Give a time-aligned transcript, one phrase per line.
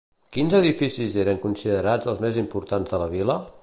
[0.37, 3.43] Quins edificis eren considerats els més importants de la vila?